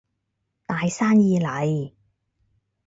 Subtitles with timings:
[0.65, 1.91] 大生意嚟